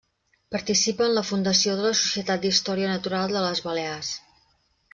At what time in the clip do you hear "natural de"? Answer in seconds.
2.95-3.47